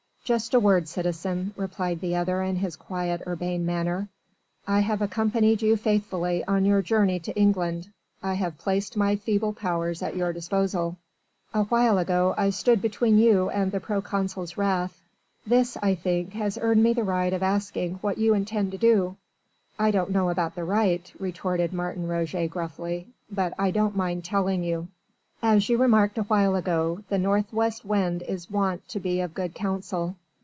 [0.23, 4.07] "Just a word, citizen," replied the other in his quiet urbane manner.
[4.65, 7.89] "I have accompanied you faithfully on your journey to England:
[8.23, 10.95] I have placed my feeble powers at your disposal:
[11.53, 15.03] awhile ago I stood between you and the proconsul's wrath.
[15.45, 19.17] This, I think, has earned me the right of asking what you intend to do."
[19.77, 24.63] "I don't know about the right," retorted Martin Roget gruffly, "but I don't mind telling
[24.63, 24.87] you.
[25.43, 29.53] As you remarked awhile ago the North West wind is wont to be of good
[29.55, 30.15] counsel.